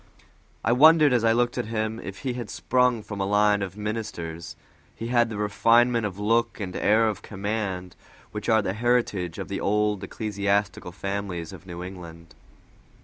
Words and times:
I 0.65 0.71
wondered, 0.71 1.13
as 1.13 1.23
I 1.23 1.31
looked 1.31 1.59
at 1.59 1.67
him, 1.67 1.99
if 1.99 2.21
he 2.21 2.33
had 2.33 2.49
sprung 2.49 3.03
from 3.03 3.21
a 3.21 3.25
line 3.27 3.61
of 3.61 3.77
ministers; 3.77 4.55
he 4.95 5.09
had 5.09 5.29
the 5.29 5.37
refinement 5.37 6.07
of 6.07 6.17
look 6.17 6.59
and 6.59 6.75
air 6.75 7.07
of 7.07 7.21
command 7.21 7.95
which 8.31 8.49
are 8.49 8.63
the 8.63 8.73
heritage 8.73 9.37
of 9.37 9.47
the 9.47 9.59
old 9.61 10.03
ecclesiastical 10.03 10.91
families 10.91 11.53
of 11.53 11.67
New 11.67 11.83
England. 11.83 12.33